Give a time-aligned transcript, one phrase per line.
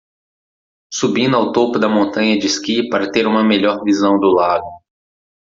[0.99, 4.65] Subindo ao topo da montanha de esqui para ter uma melhor visão do lago